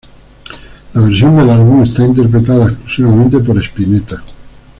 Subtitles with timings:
[0.95, 4.23] La versión del álbum está interpretada exclusivamente por Spinetta.